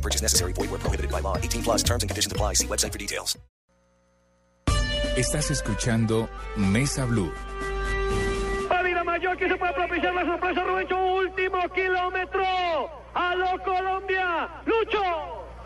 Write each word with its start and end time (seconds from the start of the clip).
No 0.00 0.02
purchase 0.02 0.22
necessary. 0.22 0.54
Void 0.54 0.70
where 0.70 0.80
prohibited 0.80 1.10
by 1.12 1.20
law. 1.20 1.36
18 1.36 1.62
plus 1.62 1.82
terms 1.82 2.02
and 2.02 2.08
conditions 2.08 2.32
apply. 2.32 2.54
See 2.54 2.66
website 2.66 2.92
for 2.92 2.98
details. 2.98 3.38
Estás 5.14 5.50
escuchando 5.50 6.28
Mesa 6.56 7.04
Blue. 7.04 7.30
Válida 8.70 9.04
Mayor 9.04 9.36
que 9.36 9.46
se 9.46 9.56
puede 9.56 9.74
propiciar 9.74 10.14
la 10.14 10.24
sorpresa 10.24 10.64
Rubencho 10.64 10.96
último 10.96 11.58
kilómetro 11.74 12.44
a 13.12 13.34
lo 13.34 13.62
Colombia 13.62 14.48
Lucho 14.64 15.02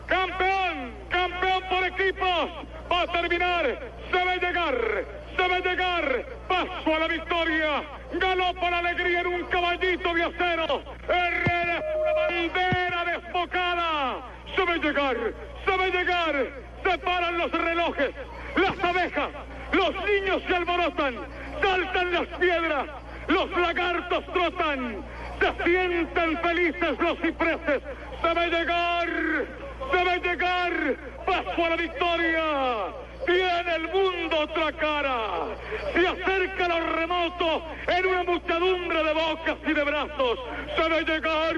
campeón 0.07 0.95
campeón 1.11 1.63
por 1.71 1.85
equipos 1.85 2.51
va 2.91 3.03
a 3.03 3.07
terminar 3.13 3.65
se 4.11 4.25
ve 4.25 4.39
llegar 4.41 4.77
se 5.37 5.49
ve 5.49 5.61
llegar 5.61 6.27
paso 6.49 6.95
a 6.97 6.99
la 6.99 7.09
victoria 7.09 7.83
ganó 8.15 8.55
por 8.55 8.73
alegría 8.75 9.21
en 9.21 9.27
un 9.27 9.45
caballito 9.45 10.15
de 10.15 10.23
acero 10.25 10.83
una 11.09 11.54
bandera 12.35 13.05
desbocada 13.05 14.17
se 14.55 14.65
ve 14.65 14.79
llegar 14.79 15.17
se 15.65 15.77
ve 15.77 15.91
llegar 15.91 16.47
se 16.83 16.99
paran 16.99 17.39
los 17.39 17.51
relojes 17.53 18.11
las 18.57 18.85
abejas 18.85 19.31
los 19.73 19.91
niños 20.05 20.43
se 20.47 20.57
alborotan 20.57 21.15
saltan 21.61 22.13
las 22.13 22.29
piedras 22.39 22.87
los 23.29 23.51
lagartos 23.57 24.25
trotan, 24.33 25.05
se 25.41 25.65
sienten 25.65 26.39
felices 26.39 26.99
los 26.99 27.19
cipreses, 27.21 27.83
se 28.23 28.35
ve 28.35 28.51
llegar, 28.51 29.09
se 29.91 30.05
ve 30.05 30.29
llegar, 30.29 30.97
paso 31.27 31.65
a 31.65 31.71
la 31.71 31.77
victoria. 31.77 32.45
Tiene 33.27 33.77
el 33.77 33.83
mundo 33.85 34.41
otra 34.41 34.71
cara. 34.73 35.19
Se 35.95 36.07
acerca 36.07 36.69
lo 36.69 36.81
remoto 36.95 37.63
en 37.87 38.07
una 38.07 38.23
muchedumbre 38.25 39.03
de 39.03 39.13
bocas 39.15 39.57
y 39.67 39.73
de 39.73 39.83
brazos. 39.85 40.39
Se 40.77 40.89
ve 40.91 41.05
llegar, 41.05 41.57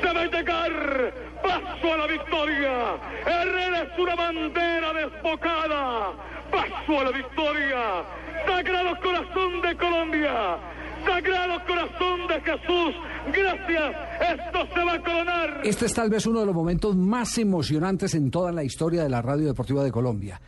se 0.00 0.12
ve 0.12 0.28
llegar. 0.28 1.14
Paso 1.42 1.94
a 1.94 1.96
la 1.96 2.06
victoria. 2.06 2.96
Herrera 3.26 3.82
es 3.82 3.98
una 3.98 4.14
bandera 4.16 4.92
desbocada. 4.92 6.12
Paso 6.50 7.00
a 7.00 7.04
la 7.04 7.10
victoria. 7.10 8.04
Sagrado 8.46 9.00
corazón 9.00 9.60
de 9.62 9.76
Colombia. 9.76 10.58
Sagrado 11.04 11.64
corazón 11.66 12.26
de 12.26 12.40
Jesús, 12.40 12.94
gracias, 13.32 13.94
esto 14.20 14.74
se 14.74 14.84
va 14.84 14.94
a 14.94 15.00
coronar. 15.00 15.60
Este 15.62 15.86
es 15.86 15.94
tal 15.94 16.10
vez 16.10 16.26
uno 16.26 16.40
de 16.40 16.46
los 16.46 16.54
momentos 16.54 16.96
más 16.96 17.38
emocionantes 17.38 18.14
en 18.14 18.30
toda 18.30 18.50
la 18.50 18.64
historia 18.64 19.04
de 19.04 19.08
la 19.08 19.22
radio 19.22 19.46
deportiva 19.46 19.84
de 19.84 19.92
Colombia. 19.92 20.40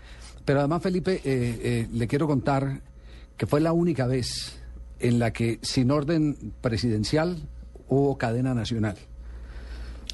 Pero 0.44 0.58
además, 0.60 0.82
Felipe, 0.82 1.14
eh, 1.16 1.20
eh, 1.24 1.88
le 1.92 2.08
quiero 2.08 2.26
contar 2.26 2.80
que 3.36 3.46
fue 3.46 3.60
la 3.60 3.72
única 3.72 4.08
vez 4.08 4.58
en 4.98 5.20
la 5.20 5.32
que 5.32 5.60
sin 5.62 5.92
orden 5.92 6.54
presidencial 6.60 7.36
hubo 7.88 8.18
cadena 8.18 8.52
nacional. 8.52 8.96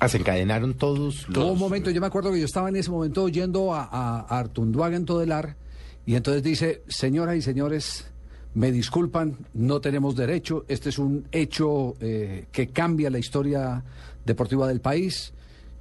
Ah, 0.05 0.08
se 0.08 0.19
encadenaron 0.19 0.74
todos. 0.74 1.27
Los... 1.30 1.52
Un 1.52 1.58
momento, 1.58 1.91
yo 1.91 1.98
me 1.98 2.06
acuerdo 2.06 2.30
que 2.30 2.38
yo 2.38 2.44
estaba 2.44 2.69
en 2.69 2.77
ese 2.77 2.91
momento 2.91 3.22
oyendo 3.22 3.72
a, 3.72 3.84
a, 3.84 4.20
a 4.20 4.38
Artunduaga 4.38 4.96
en 4.96 5.06
Todelar 5.06 5.56
y 6.05 6.14
entonces 6.14 6.42
dice, 6.42 6.83
señoras 6.88 7.36
y 7.36 7.41
señores, 7.41 8.05
me 8.52 8.70
disculpan, 8.70 9.38
no 9.55 9.80
tenemos 9.80 10.14
derecho, 10.14 10.66
este 10.69 10.91
es 10.91 10.98
un 10.98 11.27
hecho 11.33 11.94
eh, 12.00 12.48
que 12.52 12.69
cambia 12.69 13.08
la 13.08 13.18
historia 13.18 13.83
deportiva 14.27 14.68
del 14.68 14.83
país, 14.83 15.33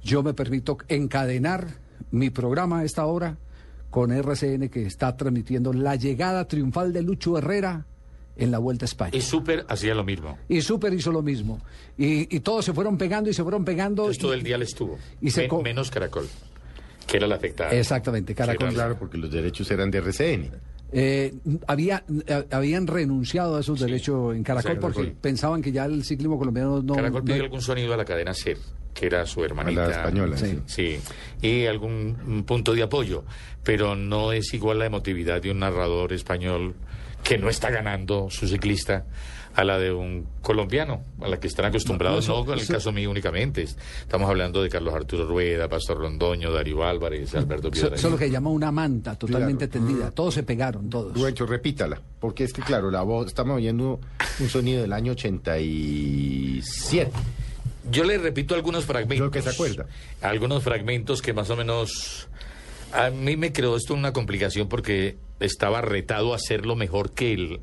yo 0.02 0.22
me 0.22 0.32
permito 0.32 0.78
encadenar 0.88 1.78
mi 2.10 2.30
programa 2.30 2.78
a 2.78 2.84
esta 2.84 3.04
hora 3.04 3.36
con 3.90 4.10
RCN 4.10 4.70
que 4.70 4.86
está 4.86 5.18
transmitiendo 5.18 5.74
la 5.74 5.96
llegada 5.96 6.48
triunfal 6.48 6.94
de 6.94 7.02
Lucho 7.02 7.36
Herrera 7.36 7.84
en 8.36 8.50
la 8.50 8.58
Vuelta 8.58 8.84
a 8.84 8.86
España. 8.86 9.16
Y 9.16 9.20
Super 9.20 9.64
hacía 9.68 9.94
lo 9.94 10.04
mismo. 10.04 10.38
Y 10.48 10.60
Super 10.60 10.92
hizo 10.94 11.12
lo 11.12 11.22
mismo. 11.22 11.60
Y, 11.96 12.34
y 12.34 12.40
todos 12.40 12.64
se 12.64 12.72
fueron 12.72 12.98
pegando 12.98 13.30
y 13.30 13.34
se 13.34 13.42
fueron 13.42 13.64
pegando. 13.64 14.02
Entonces, 14.04 14.18
todo 14.22 14.34
y- 14.34 14.38
el 14.38 14.42
día 14.44 14.58
le 14.58 14.64
estuvo. 14.64 14.98
y 15.20 15.30
se 15.30 15.48
Men- 15.48 15.62
menos 15.62 15.90
Caracol, 15.90 16.26
que 17.06 17.16
era 17.18 17.26
la 17.26 17.36
afectada. 17.36 17.70
Exactamente, 17.72 18.34
Caracol. 18.34 18.68
Sí, 18.70 18.74
Claro, 18.74 18.96
porque 18.98 19.18
los 19.18 19.30
derechos 19.30 19.70
eran 19.70 19.90
de 19.90 19.98
RCN. 19.98 20.50
Eh, 20.96 21.34
había, 21.66 22.04
eh, 22.26 22.46
habían 22.52 22.86
renunciado 22.86 23.56
a 23.56 23.60
esos 23.60 23.80
derechos 23.80 24.34
en 24.36 24.44
Caracol 24.44 24.78
porque 24.78 25.14
pensaban 25.20 25.60
que 25.60 25.72
ya 25.72 25.86
el 25.86 26.04
ciclismo 26.04 26.38
colombiano 26.38 26.82
no... 26.82 26.94
Caracol 26.94 27.22
no- 27.22 27.24
pidió 27.32 27.42
algún 27.42 27.60
sonido 27.62 27.94
a 27.94 27.96
la 27.96 28.04
cadena 28.04 28.32
SER, 28.32 28.58
que 28.94 29.06
era 29.06 29.26
su 29.26 29.44
hermanita. 29.44 29.88
La 29.88 29.96
española, 29.96 30.36
Sí. 30.36 30.60
sí. 30.66 30.98
Y 31.42 31.66
algún 31.66 32.16
mm, 32.38 32.42
punto 32.44 32.72
de 32.74 32.82
apoyo, 32.84 33.24
pero 33.62 33.96
no 33.96 34.32
es 34.32 34.54
igual 34.54 34.78
la 34.78 34.86
emotividad 34.86 35.42
de 35.42 35.50
un 35.50 35.58
narrador 35.58 36.12
español 36.12 36.74
que 37.22 37.36
no 37.38 37.48
está 37.50 37.70
ganando 37.70 38.28
su 38.30 38.46
ciclista 38.46 39.04
a 39.56 39.62
la 39.62 39.78
de 39.78 39.92
un 39.92 40.26
colombiano, 40.42 41.02
a 41.20 41.28
la 41.28 41.38
que 41.38 41.46
están 41.46 41.66
acostumbrados, 41.66 42.26
No, 42.28 42.38
no, 42.40 42.44
no, 42.46 42.52
en 42.54 42.58
el 42.58 42.66
caso 42.66 42.90
mío 42.90 43.08
únicamente. 43.08 43.62
Estamos 43.62 44.28
hablando 44.28 44.60
de 44.62 44.68
Carlos 44.68 44.92
Arturo 44.92 45.26
Rueda, 45.26 45.68
Pastor 45.68 46.00
Londoño, 46.00 46.50
Darío 46.52 46.82
Álvarez, 46.84 47.34
Alberto 47.36 47.68
Eso, 47.68 47.72
Piedra. 47.72 47.94
eso 47.96 48.08
es 48.08 48.12
lo 48.12 48.18
que 48.18 48.28
llama 48.30 48.50
una 48.50 48.72
manta 48.72 49.14
totalmente 49.16 49.68
Claro. 49.68 49.86
tendida. 49.86 50.10
Todos 50.10 50.34
se 50.34 50.42
pegaron, 50.42 50.90
todos. 50.90 51.14
Rubencho, 51.14 51.46
repítala, 51.46 52.00
porque 52.18 52.42
es 52.44 52.52
que, 52.52 52.62
claro, 52.62 52.90
la 52.90 53.02
voz, 53.02 53.28
estamos 53.28 53.56
oyendo 53.56 54.00
un 54.40 54.48
sonido 54.48 54.82
del 54.82 54.92
año 54.92 55.12
87. 55.12 57.12
Yo 57.90 58.04
le 58.04 58.18
repito 58.18 58.54
algunos 58.54 58.84
fragmentos. 58.84 59.26
Lo 59.26 59.30
que 59.30 59.42
se 59.42 59.50
acuerda. 59.50 59.86
Algunos 60.22 60.62
fragmentos 60.62 61.20
que 61.22 61.32
más 61.32 61.50
o 61.50 61.56
menos... 61.56 62.28
A 62.92 63.10
mí 63.10 63.36
me 63.36 63.52
creó 63.52 63.76
esto 63.76 63.92
una 63.92 64.12
complicación 64.12 64.68
porque 64.68 65.16
estaba 65.40 65.80
retado 65.80 66.32
a 66.32 66.36
hacerlo 66.36 66.76
mejor 66.76 67.10
que 67.10 67.32
el- 67.32 67.60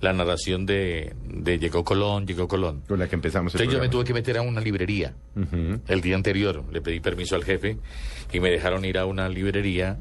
la 0.00 0.12
narración 0.12 0.66
de, 0.66 1.14
de 1.26 1.58
Llegó 1.58 1.84
Colón, 1.84 2.26
Llegó 2.26 2.46
Colón. 2.48 2.82
Con 2.86 2.98
la 2.98 3.08
que 3.08 3.14
empezamos 3.14 3.54
el 3.54 3.60
Entonces 3.62 3.78
yo 3.78 3.82
me 3.82 3.88
tuve 3.90 4.04
que 4.04 4.12
meter 4.12 4.36
a 4.36 4.42
una 4.42 4.60
librería 4.60 5.14
el 5.88 6.00
día 6.02 6.16
anterior. 6.16 6.62
Le 6.70 6.82
pedí 6.82 7.00
permiso 7.00 7.34
al 7.34 7.44
jefe 7.44 7.78
y 8.32 8.40
me 8.40 8.50
dejaron 8.50 8.84
ir 8.84 8.98
a 8.98 9.06
una 9.06 9.28
librería 9.30 9.98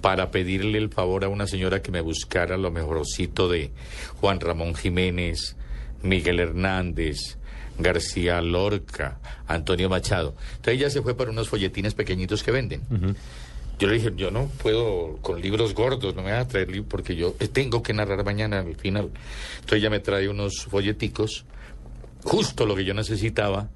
para 0.00 0.30
pedirle 0.30 0.78
el 0.78 0.88
favor 0.90 1.24
a 1.24 1.28
una 1.28 1.46
señora 1.48 1.82
que 1.82 1.90
me 1.90 2.00
buscara 2.00 2.56
lo 2.56 2.70
mejorcito 2.70 3.48
de 3.48 3.72
Juan 4.20 4.38
Ramón 4.40 4.74
Jiménez, 4.76 5.56
Miguel 6.02 6.38
Hernández, 6.40 7.38
García 7.82 8.40
Lorca, 8.40 9.20
Antonio 9.46 9.88
Machado. 9.88 10.34
Entonces 10.56 10.74
ella 10.74 10.90
se 10.90 11.02
fue 11.02 11.16
para 11.16 11.30
unos 11.30 11.48
folletines 11.48 11.94
pequeñitos 11.94 12.42
que 12.42 12.50
venden. 12.50 12.82
Yo 13.78 13.88
le 13.88 13.94
dije, 13.94 14.12
yo 14.14 14.30
no 14.30 14.46
puedo 14.62 15.16
con 15.22 15.40
libros 15.40 15.74
gordos, 15.74 16.14
no 16.14 16.22
me 16.22 16.32
va 16.32 16.40
a 16.40 16.48
traer 16.48 16.68
libros 16.68 16.88
porque 16.90 17.16
yo 17.16 17.32
tengo 17.52 17.82
que 17.82 17.94
narrar 17.94 18.24
mañana 18.24 18.60
al 18.60 18.76
final. 18.76 19.10
Entonces 19.54 19.78
ella 19.78 19.88
me 19.88 20.00
trae 20.00 20.28
unos 20.28 20.64
folleticos, 20.64 21.46
justo 22.22 22.66
lo 22.66 22.76
que 22.76 22.84
yo 22.84 22.92
necesitaba. 22.92 23.70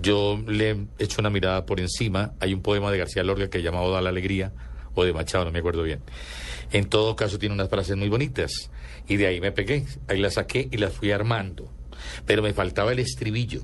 Yo 0.00 0.42
le 0.46 0.70
he 0.70 0.76
hecho 0.98 1.20
una 1.20 1.30
mirada 1.30 1.66
por 1.66 1.80
encima. 1.80 2.32
Hay 2.40 2.54
un 2.54 2.62
poema 2.62 2.90
de 2.90 2.98
García 2.98 3.22
Lorca 3.22 3.50
que 3.50 3.62
llamado 3.62 3.92
Da 3.92 4.00
la 4.00 4.08
Alegría, 4.08 4.52
o 4.94 5.04
de 5.04 5.12
Machado, 5.12 5.44
no 5.44 5.52
me 5.52 5.58
acuerdo 5.58 5.82
bien. 5.82 6.00
En 6.72 6.86
todo 6.86 7.14
caso 7.14 7.38
tiene 7.38 7.54
unas 7.54 7.68
frases 7.68 7.96
muy 7.96 8.08
bonitas. 8.08 8.70
Y 9.06 9.16
de 9.16 9.26
ahí 9.26 9.40
me 9.40 9.52
pegué, 9.52 9.84
ahí 10.08 10.18
las 10.18 10.34
saqué 10.34 10.68
y 10.70 10.78
las 10.78 10.94
fui 10.94 11.12
armando. 11.12 11.70
Pero 12.24 12.42
me 12.42 12.52
faltaba 12.52 12.92
el 12.92 12.98
estribillo. 12.98 13.62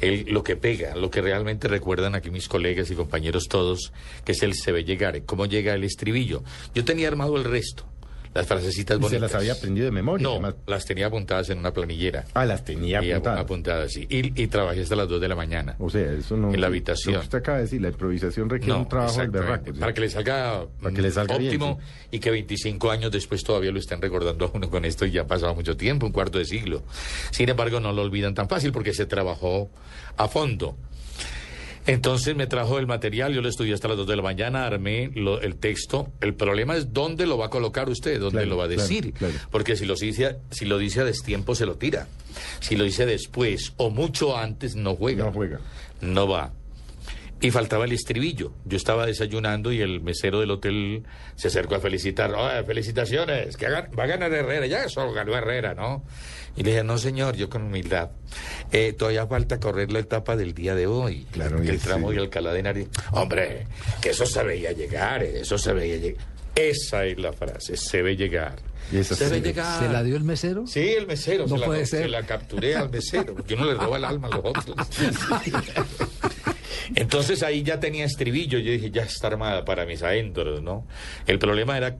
El- 0.00 0.24
lo 0.32 0.42
que 0.42 0.56
pega, 0.56 0.96
lo 0.96 1.10
que 1.10 1.22
realmente 1.22 1.68
recuerdan 1.68 2.14
aquí 2.14 2.30
mis 2.30 2.48
colegas 2.48 2.90
y 2.90 2.94
compañeros 2.94 3.44
todos, 3.48 3.92
que 4.24 4.32
es 4.32 4.42
el 4.42 4.54
se 4.54 4.72
ve 4.72 4.84
llegar, 4.84 5.22
cómo 5.24 5.46
llega 5.46 5.74
el 5.74 5.84
estribillo. 5.84 6.42
Yo 6.74 6.84
tenía 6.84 7.08
armado 7.08 7.36
el 7.36 7.44
resto, 7.44 7.86
las 8.34 8.46
frasecitas 8.46 8.96
Y 8.96 9.00
se 9.00 9.02
bonitas. 9.02 9.20
las 9.20 9.34
había 9.34 9.52
aprendido 9.52 9.84
de 9.86 9.90
memoria. 9.92 10.22
No, 10.24 10.32
además. 10.32 10.54
las 10.66 10.84
tenía 10.84 11.06
apuntadas 11.06 11.50
en 11.50 11.58
una 11.58 11.72
planillera. 11.72 12.24
Ah, 12.34 12.44
las 12.46 12.64
tenía 12.64 12.98
apuntadas. 13.00 13.40
apuntadas, 13.40 13.92
sí. 13.92 14.06
Y, 14.08 14.42
y 14.42 14.46
trabajé 14.46 14.82
hasta 14.82 14.96
las 14.96 15.08
2 15.08 15.20
de 15.20 15.28
la 15.28 15.34
mañana. 15.36 15.76
O 15.78 15.90
sea, 15.90 16.12
eso 16.12 16.36
no... 16.36 16.52
En 16.52 16.60
la 16.60 16.68
habitación. 16.68 17.14
Lo 17.14 17.20
que 17.20 17.24
usted 17.26 17.38
acaba 17.38 17.58
de 17.58 17.64
decir, 17.64 17.80
la 17.82 17.88
improvisación 17.88 18.48
requiere 18.48 18.74
un 18.78 18.88
trabajo 18.88 19.20
del 19.20 19.30
berraco. 19.30 19.72
¿sí? 19.72 19.80
Para 19.80 19.92
que 19.94 20.00
le 20.00 20.08
salga, 20.10 20.64
Para 20.80 20.94
que 20.94 21.02
le 21.02 21.10
salga 21.10 21.34
mm, 21.34 21.38
bien, 21.38 21.48
óptimo 21.62 21.78
y 22.10 22.18
que 22.18 22.30
25 22.30 22.90
años 22.90 23.10
después 23.12 23.42
todavía 23.44 23.70
lo 23.70 23.78
estén 23.78 24.00
recordando 24.00 24.46
a 24.46 24.50
uno 24.54 24.70
con 24.70 24.84
esto 24.84 25.04
y 25.04 25.10
ya 25.10 25.22
ha 25.22 25.26
pasado 25.26 25.54
mucho 25.54 25.76
tiempo, 25.76 26.06
un 26.06 26.12
cuarto 26.12 26.38
de 26.38 26.44
siglo. 26.44 26.82
Sin 27.30 27.48
embargo, 27.48 27.80
no 27.80 27.92
lo 27.92 28.02
olvidan 28.02 28.34
tan 28.34 28.48
fácil 28.48 28.72
porque 28.72 28.94
se 28.94 29.06
trabajó 29.06 29.70
a 30.16 30.28
fondo. 30.28 30.76
Entonces 31.86 32.36
me 32.36 32.46
trajo 32.46 32.78
el 32.78 32.86
material, 32.86 33.32
yo 33.34 33.42
lo 33.42 33.48
estudié 33.48 33.74
hasta 33.74 33.88
las 33.88 33.96
2 33.96 34.06
de 34.06 34.16
la 34.16 34.22
mañana, 34.22 34.64
armé 34.66 35.10
lo- 35.14 35.40
el 35.40 35.56
texto. 35.56 36.08
El 36.20 36.34
problema 36.34 36.76
es 36.76 36.92
dónde 36.92 37.26
lo 37.26 37.36
va 37.38 37.46
a 37.46 37.50
colocar 37.50 37.88
usted, 37.88 38.20
dónde 38.20 38.38
Claro, 38.38 38.50
lo 38.50 38.56
va 38.58 38.64
a 38.64 38.68
claro, 38.68 38.82
decir. 38.82 39.12
claro. 39.14 39.34
Porque 39.50 39.74
si 39.76 39.84
lo, 39.84 39.94
dice, 39.96 40.36
si 40.50 40.64
lo 40.64 40.78
dice 40.78 41.00
a 41.00 41.04
destiempo, 41.04 41.54
se 41.54 41.66
lo 41.66 41.74
tira. 41.74 42.06
Si 42.60 42.76
lo 42.76 42.84
dice 42.84 43.04
después 43.06 43.72
o 43.78 43.90
mucho 43.90 44.36
antes, 44.36 44.76
no 44.76 44.94
juega. 44.94 45.24
No 45.24 45.32
juega. 45.32 45.60
No 46.00 46.28
va. 46.28 46.52
Y 47.42 47.50
faltaba 47.50 47.84
el 47.84 47.92
estribillo. 47.92 48.52
Yo 48.64 48.76
estaba 48.76 49.04
desayunando 49.04 49.72
y 49.72 49.80
el 49.82 50.00
mesero 50.00 50.40
del 50.40 50.50
hotel 50.52 51.02
se 51.34 51.48
acercó 51.48 51.74
a 51.74 51.80
felicitar. 51.80 52.32
"Oye, 52.32 52.62
felicitaciones, 52.64 53.56
que 53.56 53.66
hagan- 53.66 53.90
va 53.98 54.04
a 54.04 54.06
ganar 54.06 54.32
Herrera. 54.32 54.66
Ya 54.66 54.84
eso 54.84 55.12
ganó 55.12 55.36
Herrera, 55.36 55.74
¿no? 55.74 56.04
Y 56.56 56.62
le 56.62 56.70
dije, 56.70 56.84
no, 56.84 56.98
señor, 56.98 57.34
yo 57.34 57.50
con 57.50 57.62
humildad. 57.62 58.10
"Eh, 58.70 58.92
todavía 58.92 59.26
falta 59.26 59.58
correr 59.58 59.90
la 59.90 59.98
etapa 59.98 60.36
del 60.36 60.54
día 60.54 60.74
de 60.76 60.86
hoy. 60.86 61.26
Claro, 61.32 61.62
y 61.64 61.68
el 61.68 61.78
sí. 61.80 61.84
tramo 61.86 62.12
de 62.12 62.18
Alcalá 62.20 62.52
de. 62.52 62.86
Hombre, 63.10 63.66
que 64.00 64.10
eso 64.10 64.24
se 64.24 64.42
veía 64.44 64.70
llegar, 64.72 65.22
eh, 65.24 65.40
eso 65.40 65.58
se 65.58 65.72
veía 65.72 65.96
llegar. 65.96 66.24
Esa 66.54 67.06
es 67.06 67.18
la 67.18 67.32
frase, 67.32 67.76
se 67.76 68.02
ve 68.02 68.14
llegar. 68.14 68.56
Y 68.92 68.98
esa 68.98 69.14
se 69.16 69.24
se 69.24 69.30
ve 69.34 69.40
ve. 69.40 69.48
llegar. 69.48 69.82
¿Se 69.82 69.88
la 69.92 70.02
dio 70.04 70.16
el 70.16 70.22
mesero? 70.24 70.66
Sí, 70.66 70.90
el 70.90 71.06
mesero. 71.06 71.46
No 71.48 71.56
se, 71.58 71.64
puede 71.64 71.80
la, 71.80 71.86
ser. 71.86 72.02
se 72.02 72.08
la 72.08 72.22
capturé 72.24 72.76
al 72.76 72.90
mesero, 72.90 73.34
porque 73.34 73.54
uno 73.54 73.64
le 73.64 73.74
roba 73.74 73.96
el 73.96 74.04
alma 74.04 74.28
a 74.28 74.36
los 74.36 74.44
otros. 74.44 74.76
Entonces 76.94 77.42
ahí 77.42 77.62
ya 77.62 77.80
tenía 77.80 78.04
estribillo, 78.04 78.58
yo 78.58 78.72
dije, 78.72 78.90
ya 78.90 79.02
está 79.02 79.28
armada 79.28 79.64
para 79.64 79.86
mis 79.86 80.02
adentros, 80.02 80.62
¿no? 80.62 80.86
El 81.26 81.38
problema 81.38 81.76
era 81.76 81.96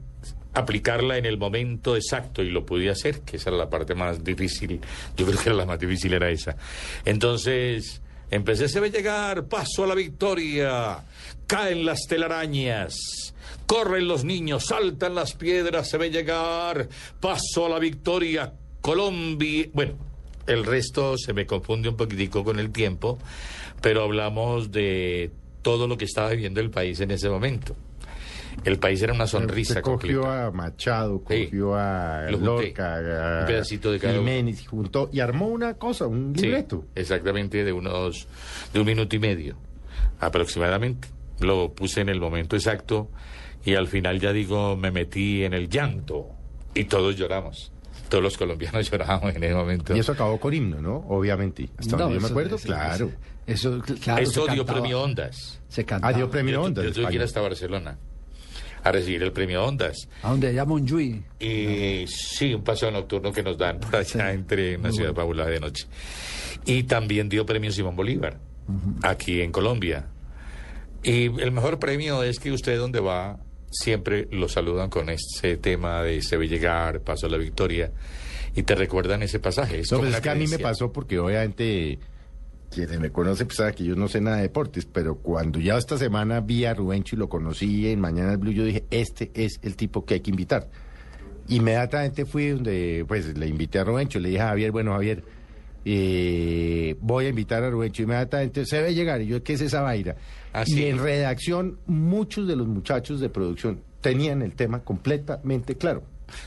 aplicarla 0.54 1.16
en 1.16 1.26
el 1.26 1.38
momento 1.38 1.96
exacto 1.96 2.42
y 2.42 2.50
lo 2.50 2.66
pude 2.66 2.90
hacer, 2.90 3.20
que 3.20 3.36
esa 3.36 3.50
era 3.50 3.58
la 3.58 3.70
parte 3.70 3.94
más 3.94 4.22
difícil, 4.22 4.80
yo 5.16 5.26
creo 5.26 5.38
que 5.38 5.48
era 5.48 5.56
la 5.56 5.66
más 5.66 5.78
difícil 5.78 6.12
era 6.12 6.30
esa. 6.30 6.56
Entonces 7.04 8.02
empecé, 8.30 8.68
se 8.68 8.80
ve 8.80 8.90
llegar, 8.90 9.46
paso 9.46 9.84
a 9.84 9.86
la 9.86 9.94
victoria, 9.94 10.98
caen 11.46 11.84
las 11.84 12.06
telarañas. 12.06 12.96
Corren 13.66 14.06
los 14.06 14.24
niños, 14.24 14.66
saltan 14.66 15.14
las 15.14 15.32
piedras, 15.32 15.88
se 15.88 15.96
ve 15.96 16.10
llegar, 16.10 16.88
paso 17.20 17.66
a 17.66 17.68
la 17.70 17.78
victoria, 17.78 18.52
Colombia. 18.82 19.68
Bueno, 19.72 19.94
el 20.46 20.64
resto 20.64 21.16
se 21.16 21.32
me 21.32 21.46
confunde 21.46 21.88
un 21.88 21.96
poquitico 21.96 22.44
con 22.44 22.58
el 22.58 22.70
tiempo, 22.70 23.18
pero 23.82 24.02
hablamos 24.04 24.72
de 24.72 25.30
todo 25.60 25.86
lo 25.86 25.98
que 25.98 26.06
estaba 26.06 26.30
viviendo 26.30 26.60
el 26.60 26.70
país 26.70 26.98
en 27.00 27.10
ese 27.10 27.28
momento. 27.28 27.76
El 28.64 28.78
país 28.78 29.00
era 29.02 29.12
una 29.14 29.26
sonrisa 29.26 29.72
Usted 29.74 29.82
cogió 29.82 30.20
completa. 30.22 30.46
a 30.46 30.50
Machado, 30.50 31.22
Sí. 31.28 31.44
cogió 31.46 31.74
a. 31.74 32.30
Lorca, 32.30 32.96
a 32.96 33.40
Un 33.40 33.46
pedacito 33.46 33.90
de 33.90 33.98
cada. 33.98 34.14
Jiménez, 34.14 34.66
juntó 34.68 35.08
y 35.12 35.20
armó 35.20 35.48
una 35.48 35.74
cosa, 35.74 36.06
un 36.06 36.34
Sí, 36.36 36.46
libreto. 36.46 36.84
exactamente 36.94 37.64
de 37.64 37.72
unos 37.72 38.28
de 38.74 38.80
un 38.80 38.86
minuto 38.86 39.16
y 39.16 39.18
medio 39.18 39.56
aproximadamente. 40.20 41.08
Lo 41.40 41.72
puse 41.72 42.02
en 42.02 42.08
el 42.08 42.20
momento 42.20 42.54
exacto 42.56 43.08
y 43.64 43.74
al 43.74 43.88
final 43.88 44.20
ya 44.20 44.32
digo 44.32 44.76
me 44.76 44.90
metí 44.90 45.44
en 45.44 45.54
el 45.54 45.68
llanto 45.68 46.26
y 46.74 46.84
todos 46.84 47.16
lloramos. 47.16 47.71
Todos 48.12 48.24
los 48.24 48.36
colombianos 48.36 48.90
lloramos 48.90 49.34
en 49.34 49.42
ese 49.42 49.54
momento. 49.54 49.96
Y 49.96 50.00
eso 50.00 50.12
acabó 50.12 50.38
con 50.38 50.52
himno, 50.52 50.82
¿no? 50.82 50.96
Obviamente. 51.08 51.70
Hasta 51.78 51.92
No, 51.96 52.02
donde 52.04 52.16
yo 52.16 52.20
me 52.20 52.28
acuerdo, 52.28 52.56
eso- 52.56 52.66
claro. 52.66 53.10
Eso, 53.46 53.80
claro, 54.02 54.22
Eso 54.22 54.44
se 54.46 54.52
dio 54.52 54.64
cantaba- 54.66 54.80
premio 54.80 55.02
Ondas. 55.02 55.60
Se 55.68 55.84
cantaba. 55.86 56.12
Ah, 56.12 56.16
dio 56.16 56.30
premio 56.30 56.52
yo, 56.56 56.62
Ondas. 56.62 56.84
yo 56.84 56.92
tuve 56.92 57.08
que 57.08 57.14
ir 57.14 57.22
hasta 57.22 57.40
Barcelona 57.40 57.96
a 58.84 58.92
recibir 58.92 59.22
el 59.22 59.32
premio 59.32 59.64
Ondas. 59.64 60.08
A 60.22 60.28
donde 60.30 60.48
allá 60.48 60.64
Monjuy. 60.66 61.24
Y 61.40 62.04
sí, 62.06 62.52
un 62.52 62.62
paseo 62.62 62.90
nocturno 62.90 63.32
que 63.32 63.42
nos 63.42 63.56
dan 63.56 63.80
por 63.80 63.96
allá 63.96 64.04
Sí. 64.04 64.18
entre 64.34 64.76
una 64.76 64.88
Muy 64.88 64.96
ciudad 64.96 65.10
bueno. 65.14 65.22
fabulosa 65.22 65.48
de 65.50 65.60
noche. 65.60 65.86
Y 66.66 66.82
también 66.82 67.30
dio 67.30 67.46
premio 67.46 67.72
Simón 67.72 67.96
Bolívar, 67.96 68.38
aquí 69.02 69.40
en 69.40 69.50
Colombia. 69.52 70.06
Y 71.02 71.24
el 71.40 71.50
mejor 71.50 71.78
premio 71.78 72.22
es 72.22 72.38
que 72.38 72.52
usted 72.52 72.76
donde 72.78 73.00
va 73.00 73.38
siempre 73.72 74.28
lo 74.30 74.48
saludan 74.48 74.90
con 74.90 75.08
ese 75.08 75.56
tema 75.56 76.02
de 76.02 76.22
se 76.22 76.36
ve 76.36 76.46
llegar, 76.46 77.00
paso 77.00 77.26
a 77.26 77.30
la 77.30 77.38
victoria, 77.38 77.90
y 78.54 78.62
te 78.62 78.74
recuerdan 78.74 79.22
ese 79.22 79.40
pasaje. 79.40 79.80
Es 79.80 79.90
No, 79.90 79.98
pues 80.00 80.14
es 80.14 80.20
que 80.20 80.30
a 80.30 80.34
mí 80.34 80.46
me 80.46 80.58
pasó 80.58 80.92
porque 80.92 81.18
obviamente 81.18 81.98
quienes 82.72 83.00
me 83.00 83.10
conocen 83.10 83.46
pues 83.46 83.58
saben 83.58 83.74
que 83.74 83.84
yo 83.84 83.94
no 83.94 84.08
sé 84.08 84.20
nada 84.20 84.36
de 84.36 84.42
deportes, 84.42 84.86
pero 84.86 85.16
cuando 85.16 85.58
ya 85.60 85.76
esta 85.76 85.98
semana 85.98 86.40
vi 86.40 86.64
a 86.64 86.74
Rubencho 86.74 87.16
y 87.16 87.18
lo 87.18 87.28
conocí 87.28 87.88
en 87.88 88.00
Mañana 88.00 88.36
Blue, 88.36 88.52
yo 88.52 88.64
dije, 88.64 88.84
este 88.90 89.30
es 89.34 89.60
el 89.62 89.76
tipo 89.76 90.04
que 90.04 90.14
hay 90.14 90.20
que 90.20 90.30
invitar. 90.30 90.68
Inmediatamente 91.48 92.24
fui 92.24 92.50
donde, 92.50 93.04
pues 93.06 93.36
le 93.36 93.46
invité 93.46 93.78
a 93.78 93.84
Rubencho, 93.84 94.20
le 94.20 94.30
dije 94.30 94.40
a 94.40 94.48
Javier, 94.48 94.70
bueno 94.70 94.92
Javier, 94.92 95.22
eh, 95.84 96.96
voy 97.00 97.26
a 97.26 97.28
invitar 97.28 97.62
a 97.62 97.70
Rubencho. 97.70 98.02
Inmediatamente 98.02 98.64
se 98.66 98.80
ve 98.80 98.94
llegar, 98.94 99.20
y 99.20 99.26
yo, 99.26 99.42
¿qué 99.42 99.54
es 99.54 99.60
esa 99.60 99.82
vaina? 99.82 100.14
Ah, 100.52 100.64
y 100.66 100.84
en 100.84 100.98
redacción, 100.98 101.78
muchos 101.86 102.46
de 102.46 102.56
los 102.56 102.66
muchachos 102.66 103.20
de 103.20 103.28
producción 103.28 103.80
tenían 104.00 104.42
el 104.42 104.54
tema 104.54 104.80
completamente 104.80 105.76
claro. 105.76 106.02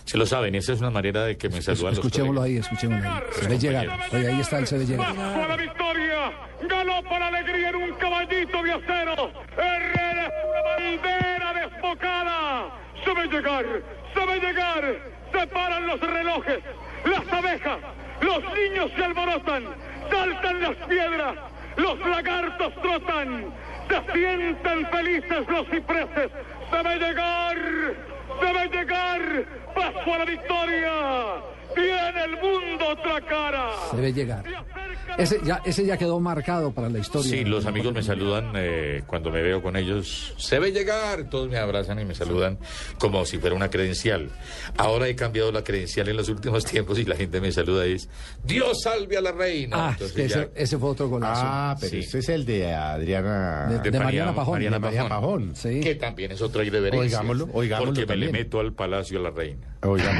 Se 0.06 0.18
lo 0.18 0.26
saben, 0.26 0.56
esa 0.56 0.74
es 0.74 0.80
una 0.80 0.90
manera 0.90 1.26
de 1.26 1.38
que 1.38 1.50
me 1.50 1.62
saludan 1.62 1.96
los 1.96 2.00
Escuchémoslo 2.00 2.42
ahí, 2.42 2.58
escuchémoslo 2.58 3.10
ahí. 3.10 3.22
Se 3.32 3.48
ve 3.48 3.60
llegar. 3.60 4.00
Oye, 4.12 4.28
ahí 4.28 4.40
está 4.40 4.60
el 4.60 4.68
se 4.68 4.78
ve 4.78 4.86
llegar. 4.86 5.18
A 5.18 5.48
la 5.48 5.58
victoria. 5.58 6.32
Ganó 6.68 7.04
para 7.04 7.32
la 7.32 7.38
alegría 7.40 7.70
en 7.70 7.76
un 7.76 7.94
caballito 7.94 8.64
de 8.64 8.72
acero. 8.72 9.32
Herrera 9.58 10.26
es 10.26 10.34
una 10.50 11.02
bandera 11.02 11.54
desbocada. 11.54 12.80
Se 13.04 13.14
ve 13.14 13.28
llegar, 13.28 13.66
se 14.14 14.26
ve 14.26 14.40
llegar. 14.40 15.16
Se 15.32 15.48
paran 15.48 15.88
los 15.88 16.00
relojes, 16.00 16.60
las 17.04 17.34
abejas, 17.34 17.80
los 18.22 18.44
niños 18.54 18.92
se 18.96 19.04
alborotan, 19.04 19.64
saltan 20.10 20.62
las 20.62 20.76
piedras, 20.88 21.36
los 21.78 22.00
lagartos 22.00 22.74
trotan, 22.82 23.46
se 23.90 24.12
sienten 24.14 24.88
felices 24.88 25.48
los 25.48 25.68
cipreses. 25.68 26.32
Se 26.72 26.84
ve 26.84 27.00
llegar, 27.00 27.58
se 28.40 28.54
ve 28.54 28.78
llegar. 28.78 29.46
Paso 29.76 30.14
a 30.14 30.18
la 30.18 30.26
victoria. 30.26 30.92
Tiene 31.76 32.24
el 32.24 32.32
mundo 32.42 32.88
otra 32.90 33.22
cara. 33.22 33.70
Se 33.92 33.98
ve 33.98 34.14
llegar. 34.14 34.44
Ese 35.18 35.40
ya, 35.46 35.62
ese 35.66 35.86
ya 35.86 35.96
quedó 35.98 36.20
marcado 36.20 36.74
para 36.74 36.90
la 36.90 37.00
historia. 37.00 37.30
Sí, 37.32 37.46
los 37.46 37.66
amigos 37.66 37.94
me 37.94 38.04
saludan 38.04 38.52
eh, 38.56 39.02
cuando 39.08 39.32
me 39.32 39.42
veo 39.42 39.62
con 39.62 39.78
ellos. 39.78 40.34
Se 40.38 40.60
ve 40.60 40.72
llegar, 40.74 41.30
todos 41.30 41.50
me 41.50 41.58
abrazan 41.58 42.00
y 42.02 42.06
me 42.06 42.14
saludan 42.14 42.58
como 43.00 43.26
si 43.26 43.38
fuera 43.38 43.56
una 43.56 43.70
credencial. 43.70 44.30
Ahora 44.78 45.08
he 45.08 45.16
cambiado 45.16 45.54
la 45.54 45.64
credencial 45.64 46.10
en 46.10 46.18
los 46.18 46.28
últimos 46.28 46.66
tiempos 46.72 47.00
y 47.00 47.06
la 47.06 47.16
gente 47.16 47.40
me 47.40 47.50
saluda 47.54 47.88
y 47.88 47.94
es 47.94 48.10
Dios 48.44 48.82
salve 48.82 49.16
a 49.16 49.22
la 49.22 49.32
reina. 49.32 49.78
Ah, 49.80 49.90
Entonces 49.94 50.18
ese, 50.32 50.36
ya- 50.40 50.50
ese 50.54 50.78
fue 50.78 50.90
otro 50.90 51.08
golazo. 51.08 51.42
Ah, 51.46 51.78
pero 51.80 51.92
Sí. 51.92 52.00
ese 52.00 52.20
es 52.20 52.30
el 52.30 52.46
de 52.46 52.74
Adriana... 52.74 53.68
De- 53.82 53.90
de 53.92 54.00
Mariana 54.00 54.36
Pajón. 54.36 54.54
Mariana 54.56 54.80
Pajón. 54.82 55.08
Pajón. 55.10 55.56
sí. 55.56 55.80
Que 55.80 55.96
también 55.96 56.32
es 56.34 56.42
otra 56.42 56.62
irreverencia. 56.66 57.20
Oigámoslo, 57.22 57.48
oigámoslo 57.54 57.94
Porque 57.94 58.06
me 58.06 58.18
le 58.18 58.32
meto 58.34 58.60
al 58.60 58.74
palacio 58.74 59.20
a 59.20 59.22
la 59.22 59.30
reina. 59.32 59.78
Oigan. 59.84 60.16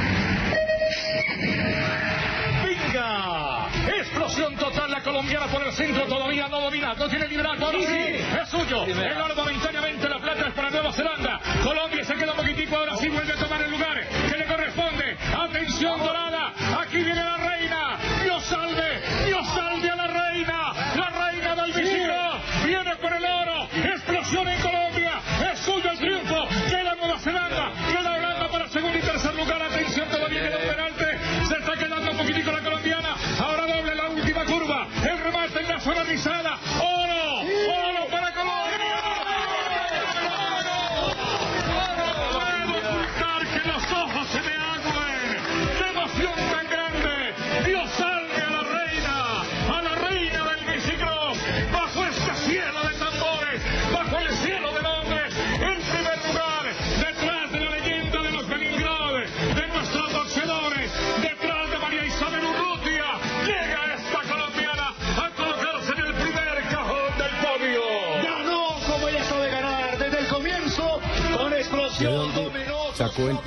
Colombiana 5.16 5.46
por 5.46 5.66
el 5.66 5.72
centro, 5.72 6.02
todavía 6.04 6.46
no 6.48 6.60
domina, 6.60 6.92
no 6.92 7.08
tiene 7.08 7.26
liderazgo, 7.26 7.64
ahora 7.64 7.78
sí, 7.78 8.16
es 8.42 8.48
suyo. 8.50 8.84
El 8.84 9.18
oro 9.18 9.34
momentáneamente, 9.34 10.08
la 10.10 10.18
plata 10.18 10.48
es 10.48 10.52
para 10.52 10.68
Nueva 10.68 10.92
Zelanda. 10.92 11.40
Colombia 11.62 12.04
se 12.04 12.14
queda 12.16 12.32
un 12.32 12.36
poquitico, 12.36 12.76
ahora 12.76 12.96
sí 12.98 13.08
vuelve 13.08 13.32
a 13.32 13.36
tomar 13.36 13.62
el 13.62 13.70
lugar 13.70 14.06
que 14.30 14.36
le 14.36 14.44
corresponde. 14.44 15.16
Atención 15.38 15.98
dorada, 16.00 16.52
aquí 16.82 16.96
viene 16.96 17.14
la 17.14 17.36
reina. 17.38 17.55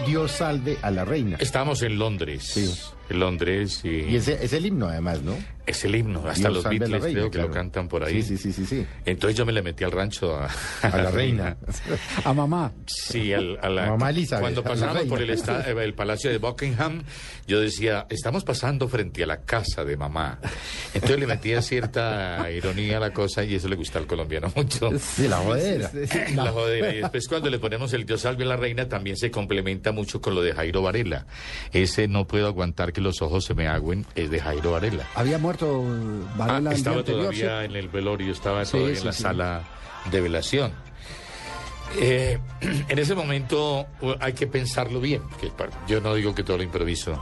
Dios 0.05 0.31
salve 0.31 0.77
a 0.81 0.89
la 0.89 1.05
reina? 1.05 1.37
Estamos 1.39 1.83
en 1.83 1.99
Londres. 1.99 2.43
Sí. 2.43 2.73
Londres 3.13 3.81
y, 3.83 3.89
Y 4.11 4.15
ese 4.17 4.37
es 4.43 4.53
el 4.53 4.65
himno 4.65 4.87
además, 4.87 5.21
¿no? 5.21 5.35
Es 5.65 5.85
el 5.85 5.93
himno, 5.95 6.25
hasta 6.27 6.49
los 6.49 6.63
la 6.63 6.71
Beatles 6.71 7.01
reina, 7.03 7.19
creo 7.19 7.31
que 7.31 7.37
lo 7.37 7.51
cantan 7.51 7.87
por 7.87 8.03
ahí. 8.03 8.23
Sí, 8.23 8.37
sí, 8.37 8.51
sí, 8.51 8.53
sí, 8.53 8.65
sí. 8.65 8.87
Entonces 9.05 9.37
yo 9.37 9.45
me 9.45 9.51
le 9.51 9.61
metí 9.61 9.83
al 9.83 9.91
rancho 9.91 10.35
a, 10.35 10.49
A 10.81 10.97
la 10.97 11.11
reina. 11.11 11.57
A 12.23 12.33
mamá. 12.33 12.71
Sí, 12.87 13.33
al- 13.33 13.59
a 13.61 13.69
la, 13.69 13.85
Mamá 13.87 14.09
Elizabeth, 14.09 14.41
cuando 14.41 14.61
la 14.63 14.67
pasamos 14.67 15.03
por 15.03 15.21
el, 15.21 15.29
esta- 15.29 15.69
eh, 15.69 15.75
el 15.83 15.93
palacio 15.93 16.31
de 16.31 16.39
Buckingham, 16.39 17.03
yo 17.45 17.59
decía, 17.61 18.07
estamos 18.09 18.43
pasando 18.43 18.87
frente 18.87 19.21
a 19.23 19.27
la 19.27 19.41
casa 19.41 19.85
de 19.85 19.95
mamá. 19.95 20.39
Entonces 20.95 21.19
le 21.19 21.27
metía 21.27 21.61
cierta 21.61 22.49
ironía 22.51 22.97
a 22.97 22.99
la 22.99 23.13
cosa 23.13 23.43
y 23.43 23.53
eso 23.53 23.67
le 23.69 23.75
gusta 23.75 23.99
al 23.99 24.07
colombiano 24.07 24.51
mucho. 24.55 24.89
Sí, 24.97 25.27
la 25.27 25.37
jodera. 25.37 25.91
La 26.35 26.51
jodera. 26.51 26.93
Y 26.95 27.01
después 27.01 27.27
cuando 27.27 27.49
le 27.51 27.59
ponemos 27.59 27.93
el 27.93 28.05
Dios 28.05 28.21
salve 28.21 28.43
a 28.43 28.47
la 28.47 28.57
reina 28.57 28.87
también 28.89 29.17
se 29.17 29.29
complementa 29.29 29.91
mucho 29.91 30.19
con 30.19 30.33
lo 30.33 30.41
de 30.41 30.53
Jairo 30.53 30.81
Varela. 30.81 31.27
Ese 31.73 32.07
no 32.07 32.25
puedo 32.25 32.47
aguantar 32.47 32.91
que 32.91 32.98
los 32.99 33.21
ojos 33.21 33.45
se 33.45 33.53
me 33.53 33.67
agüen 33.67 34.05
es 34.15 34.29
de 34.29 34.39
Jairo 34.39 34.71
Varela. 34.71 35.05
Había 35.15 35.37
muerto 35.37 35.83
Varela 36.37 36.71
Ah, 36.71 36.73
estaba 36.73 36.97
anterior, 36.97 37.23
todavía 37.33 37.59
¿sí? 37.59 37.65
en 37.65 37.75
el 37.75 37.87
velorio, 37.89 38.31
estaba 38.31 38.65
Sí, 38.65 38.71
todavía 38.73 38.95
sí, 38.95 39.01
en 39.01 39.05
la 39.07 39.13
sala 39.13 39.63
de 40.11 40.21
velación. 40.21 40.71
Eh, 41.99 42.37
en 42.89 42.99
ese 42.99 43.15
momento 43.15 43.87
uh, 44.01 44.13
hay 44.19 44.33
que 44.33 44.47
pensarlo 44.47 44.99
bien, 44.99 45.21
que 45.39 45.51
yo 45.87 46.01
no 46.01 46.13
digo 46.13 46.35
que 46.35 46.43
todo 46.43 46.57
lo 46.57 46.63
improviso. 46.63 47.21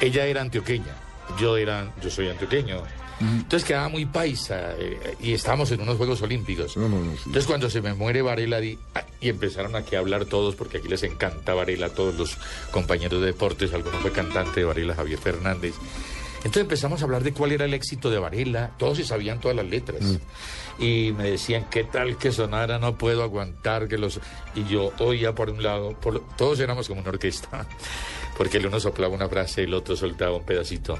Ella 0.00 0.26
era 0.26 0.40
antioqueña, 0.42 0.94
yo 1.38 1.56
era, 1.56 1.92
yo 2.02 2.10
soy 2.10 2.28
antioqueño. 2.28 2.82
Entonces 3.20 3.64
quedaba 3.66 3.88
muy 3.88 4.06
paisa 4.06 4.74
eh, 4.78 5.16
y 5.20 5.32
estábamos 5.32 5.70
en 5.72 5.80
unos 5.80 5.96
Juegos 5.96 6.22
Olímpicos. 6.22 6.76
No, 6.76 6.88
no, 6.88 7.00
no, 7.00 7.12
sí. 7.12 7.18
Entonces 7.26 7.46
cuando 7.46 7.68
se 7.68 7.80
me 7.82 7.92
muere 7.94 8.22
Varela 8.22 8.60
di- 8.60 8.78
ah, 8.94 9.02
y 9.20 9.28
empezaron 9.28 9.74
aquí 9.74 9.96
a 9.96 9.98
hablar 9.98 10.24
todos, 10.26 10.54
porque 10.54 10.78
aquí 10.78 10.88
les 10.88 11.02
encanta 11.02 11.54
Varela, 11.54 11.86
a 11.86 11.90
todos 11.90 12.14
los 12.14 12.36
compañeros 12.70 13.20
de 13.20 13.26
deportes, 13.26 13.72
alguno 13.74 13.98
fue 13.98 14.12
cantante 14.12 14.60
de 14.60 14.66
Varela, 14.66 14.94
Javier 14.94 15.18
Fernández. 15.18 15.74
Entonces 16.38 16.62
empezamos 16.62 17.00
a 17.02 17.04
hablar 17.06 17.24
de 17.24 17.32
cuál 17.32 17.50
era 17.50 17.64
el 17.64 17.74
éxito 17.74 18.10
de 18.10 18.18
Varela, 18.20 18.70
todos 18.78 18.98
se 18.98 19.04
sabían 19.04 19.40
todas 19.40 19.56
las 19.56 19.66
letras. 19.66 20.00
Y 20.78 21.12
me 21.18 21.32
decían, 21.32 21.66
¿qué 21.68 21.82
tal 21.82 22.16
que 22.16 22.30
sonara? 22.30 22.78
No 22.78 22.96
puedo 22.96 23.24
aguantar 23.24 23.88
que 23.88 23.98
los... 23.98 24.20
Y 24.54 24.62
yo 24.68 24.92
oía 25.00 25.34
por 25.34 25.50
un 25.50 25.60
lado, 25.64 25.94
por... 25.98 26.20
todos 26.36 26.60
éramos 26.60 26.86
como 26.86 27.00
una 27.00 27.10
orquesta, 27.10 27.66
porque 28.38 28.58
el 28.58 28.66
uno 28.66 28.78
soplaba 28.78 29.12
una 29.12 29.28
frase, 29.28 29.64
el 29.64 29.74
otro 29.74 29.96
soltaba 29.96 30.36
un 30.36 30.44
pedacito. 30.44 30.96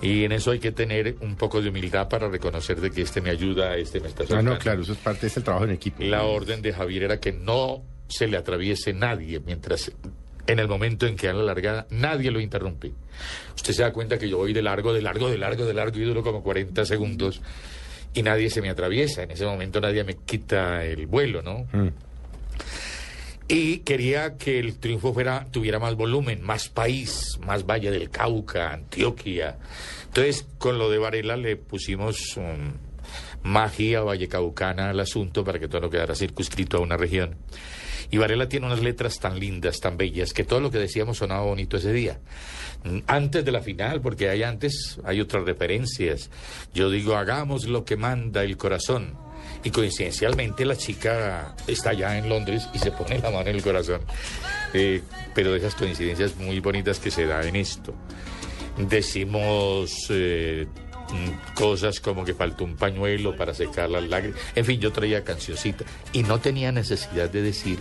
Y 0.00 0.24
en 0.24 0.32
eso 0.32 0.52
hay 0.52 0.60
que 0.60 0.70
tener 0.72 1.16
un 1.20 1.34
poco 1.36 1.60
de 1.60 1.70
humildad 1.70 2.08
para 2.08 2.28
reconocer 2.28 2.80
de 2.80 2.90
que 2.90 3.02
este 3.02 3.20
me 3.20 3.30
ayuda, 3.30 3.76
este 3.76 4.00
me 4.00 4.08
está 4.08 4.22
Ah, 4.22 4.26
soltando. 4.26 4.52
no, 4.52 4.58
claro, 4.58 4.82
eso 4.82 4.92
es 4.92 4.98
parte, 4.98 5.26
es 5.26 5.36
el 5.36 5.42
trabajo 5.42 5.64
en 5.64 5.72
equipo. 5.72 6.02
La 6.04 6.22
orden 6.24 6.62
de 6.62 6.72
Javier 6.72 7.02
era 7.04 7.18
que 7.18 7.32
no 7.32 7.82
se 8.08 8.26
le 8.28 8.36
atraviese 8.36 8.92
nadie 8.92 9.40
mientras 9.40 9.90
en 10.46 10.58
el 10.60 10.68
momento 10.68 11.06
en 11.06 11.16
que 11.16 11.26
da 11.26 11.32
la 11.34 11.42
largada 11.42 11.86
nadie 11.90 12.30
lo 12.30 12.40
interrumpe. 12.40 12.92
Usted 13.56 13.72
se 13.74 13.82
da 13.82 13.92
cuenta 13.92 14.18
que 14.18 14.28
yo 14.28 14.38
voy 14.38 14.52
de 14.52 14.62
largo, 14.62 14.92
de 14.94 15.02
largo, 15.02 15.28
de 15.28 15.36
largo, 15.36 15.66
de 15.66 15.74
largo 15.74 15.98
y 15.98 16.04
duro 16.04 16.22
como 16.22 16.42
40 16.42 16.84
segundos 16.86 17.42
y 18.14 18.22
nadie 18.22 18.48
se 18.50 18.62
me 18.62 18.70
atraviesa. 18.70 19.24
En 19.24 19.32
ese 19.32 19.44
momento 19.44 19.80
nadie 19.80 20.04
me 20.04 20.14
quita 20.14 20.84
el 20.84 21.06
vuelo, 21.06 21.42
¿no? 21.42 21.66
Mm. 21.72 21.88
Y 23.50 23.78
quería 23.78 24.36
que 24.36 24.58
el 24.58 24.78
triunfo 24.78 25.14
fuera, 25.14 25.46
tuviera 25.50 25.78
más 25.78 25.94
volumen, 25.94 26.42
más 26.42 26.68
país, 26.68 27.38
más 27.46 27.64
Valle 27.64 27.90
del 27.90 28.10
Cauca, 28.10 28.72
Antioquia. 28.74 29.56
Entonces, 30.04 30.46
con 30.58 30.78
lo 30.78 30.90
de 30.90 30.98
Varela 30.98 31.38
le 31.38 31.56
pusimos 31.56 32.36
um, 32.36 32.74
magia 33.42 34.02
vallecaucana 34.02 34.90
al 34.90 35.00
asunto 35.00 35.44
para 35.44 35.58
que 35.58 35.66
todo 35.66 35.80
no 35.80 35.90
quedara 35.90 36.14
circunscrito 36.14 36.76
a 36.76 36.80
una 36.80 36.98
región. 36.98 37.36
Y 38.10 38.18
Varela 38.18 38.50
tiene 38.50 38.66
unas 38.66 38.82
letras 38.82 39.18
tan 39.18 39.38
lindas, 39.38 39.80
tan 39.80 39.96
bellas, 39.96 40.34
que 40.34 40.44
todo 40.44 40.60
lo 40.60 40.70
que 40.70 40.78
decíamos 40.78 41.18
sonaba 41.18 41.42
bonito 41.42 41.78
ese 41.78 41.92
día. 41.92 42.20
Antes 43.06 43.44
de 43.44 43.52
la 43.52 43.62
final, 43.62 44.00
porque 44.02 44.28
hay 44.28 44.42
antes, 44.42 44.98
hay 45.04 45.20
otras 45.20 45.44
referencias. 45.44 46.30
Yo 46.74 46.90
digo, 46.90 47.16
hagamos 47.16 47.66
lo 47.66 47.84
que 47.84 47.96
manda 47.96 48.44
el 48.44 48.56
corazón. 48.56 49.16
Y 49.64 49.70
coincidencialmente 49.70 50.64
la 50.64 50.76
chica 50.76 51.54
está 51.66 51.90
allá 51.90 52.16
en 52.16 52.28
Londres 52.28 52.68
y 52.72 52.78
se 52.78 52.92
pone 52.92 53.18
la 53.18 53.30
mano 53.30 53.50
en 53.50 53.56
el 53.56 53.62
corazón. 53.62 54.00
Eh, 54.72 55.02
pero 55.34 55.52
de 55.52 55.58
esas 55.58 55.74
coincidencias 55.74 56.36
muy 56.36 56.60
bonitas 56.60 56.98
que 56.98 57.10
se 57.10 57.26
da 57.26 57.42
en 57.46 57.56
esto. 57.56 57.94
Decimos 58.76 60.06
eh, 60.10 60.66
cosas 61.54 62.00
como 62.00 62.24
que 62.24 62.34
faltó 62.34 62.64
un 62.64 62.76
pañuelo 62.76 63.36
para 63.36 63.54
secar 63.54 63.90
las 63.90 64.04
lágrimas. 64.04 64.38
En 64.54 64.64
fin, 64.64 64.80
yo 64.80 64.92
traía 64.92 65.24
cancioncita 65.24 65.84
y 66.12 66.22
no 66.22 66.38
tenía 66.40 66.72
necesidad 66.72 67.30
de 67.30 67.42
decir, 67.42 67.78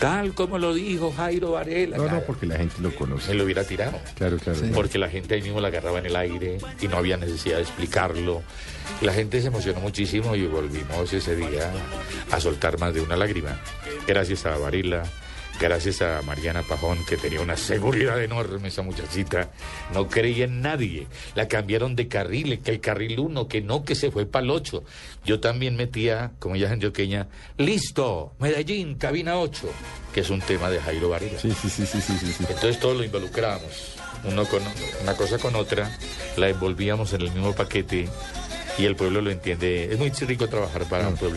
tal 0.00 0.34
como 0.34 0.58
lo 0.58 0.74
dijo 0.74 1.12
Jairo 1.16 1.52
Varela. 1.52 1.96
No, 1.96 2.08
no, 2.08 2.20
porque 2.22 2.46
la 2.46 2.56
gente 2.56 2.76
lo 2.80 2.90
Me 2.90 2.94
conoce. 2.94 3.34
lo 3.34 3.44
hubiera 3.44 3.64
tirado. 3.64 3.98
Claro, 4.16 4.36
claro. 4.38 4.58
claro. 4.58 4.74
Porque 4.74 4.98
la 4.98 5.08
gente 5.08 5.34
ahí 5.34 5.42
mismo 5.42 5.60
la 5.60 5.68
agarraba 5.68 5.98
en 5.98 6.06
el 6.06 6.16
aire 6.16 6.58
y 6.80 6.88
no 6.88 6.96
había 6.98 7.16
necesidad 7.16 7.56
de 7.56 7.62
explicarlo. 7.62 8.42
La 9.02 9.12
gente 9.12 9.40
se 9.40 9.48
emocionó 9.48 9.80
muchísimo 9.80 10.34
y 10.34 10.46
volvimos 10.46 11.12
ese 11.12 11.36
día 11.36 11.70
a 12.30 12.40
soltar 12.40 12.78
más 12.78 12.94
de 12.94 13.00
una 13.00 13.16
lágrima. 13.16 13.60
Gracias 14.06 14.46
a 14.46 14.56
Varela, 14.56 15.04
gracias 15.58 16.02
a 16.02 16.22
Mariana 16.22 16.62
Pajón, 16.62 17.04
que 17.04 17.16
tenía 17.16 17.40
una 17.40 17.56
seguridad 17.56 18.22
enorme 18.22 18.68
esa 18.68 18.82
muchachita. 18.82 19.50
No 19.92 20.08
creía 20.08 20.44
en 20.44 20.60
nadie. 20.60 21.06
La 21.34 21.48
cambiaron 21.48 21.96
de 21.96 22.08
carril, 22.08 22.60
que 22.60 22.70
el 22.70 22.80
carril 22.80 23.18
1, 23.18 23.48
que 23.48 23.60
no, 23.60 23.84
que 23.84 23.94
se 23.94 24.10
fue 24.10 24.26
para 24.26 24.44
el 24.44 24.50
8. 24.50 24.84
Yo 25.24 25.40
también 25.40 25.76
metía, 25.76 26.32
como 26.38 26.54
ella 26.54 26.66
es 26.66 26.72
antioqueña, 26.72 27.28
listo, 27.56 28.34
Medellín, 28.38 28.94
cabina 28.94 29.38
8, 29.38 29.68
que 30.12 30.20
es 30.20 30.30
un 30.30 30.40
tema 30.40 30.70
de 30.70 30.80
Jairo 30.80 31.08
Varela. 31.08 31.38
Sí, 31.38 31.52
sí, 31.52 31.68
sí, 31.68 31.86
sí, 31.86 32.00
sí, 32.00 32.12
sí, 32.18 32.32
sí. 32.32 32.44
Entonces 32.48 32.78
todos 32.78 32.96
lo 32.96 33.04
involucrábamos, 33.04 33.96
uno 34.24 34.44
con 34.46 34.62
una 35.02 35.14
cosa 35.14 35.38
con 35.38 35.54
otra, 35.56 35.90
la 36.36 36.48
envolvíamos 36.48 37.12
en 37.12 37.22
el 37.22 37.32
mismo 37.32 37.54
paquete 37.54 38.08
y 38.78 38.84
el 38.84 38.96
pueblo 38.96 39.20
lo 39.20 39.30
entiende. 39.30 39.92
Es 39.92 39.98
muy 39.98 40.10
rico 40.10 40.48
trabajar 40.48 40.84
para 40.84 41.08
un 41.08 41.16
pueblo. 41.16 41.36